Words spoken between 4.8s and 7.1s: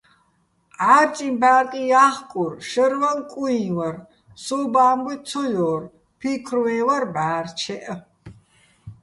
ა́მბუჲ ცო ჲორ, ფიქრვე́ჼ ვარ